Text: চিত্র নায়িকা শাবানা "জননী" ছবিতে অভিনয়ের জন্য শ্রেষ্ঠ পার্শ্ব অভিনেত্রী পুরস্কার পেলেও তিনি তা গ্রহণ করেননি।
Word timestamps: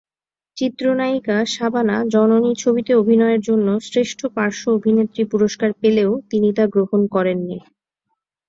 চিত্র 0.57 0.83
নায়িকা 0.95 1.37
শাবানা 1.47 1.95
"জননী" 2.13 2.51
ছবিতে 2.55 2.91
অভিনয়ের 2.95 3.41
জন্য 3.41 3.67
শ্রেষ্ঠ 3.87 4.19
পার্শ্ব 4.35 4.65
অভিনেত্রী 4.71 5.23
পুরস্কার 5.31 5.69
পেলেও 5.81 6.11
তিনি 6.29 6.49
তা 6.57 6.63
গ্রহণ 6.67 7.01
করেননি। 7.07 7.57